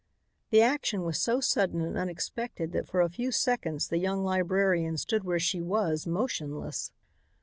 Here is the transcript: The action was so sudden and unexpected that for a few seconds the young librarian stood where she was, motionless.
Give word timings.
The 0.49 0.63
action 0.63 1.03
was 1.03 1.21
so 1.21 1.39
sudden 1.41 1.79
and 1.81 1.95
unexpected 1.95 2.71
that 2.71 2.87
for 2.87 3.01
a 3.01 3.09
few 3.09 3.31
seconds 3.31 3.87
the 3.89 3.99
young 3.99 4.23
librarian 4.23 4.97
stood 4.97 5.23
where 5.23 5.37
she 5.37 5.61
was, 5.61 6.07
motionless. 6.07 6.91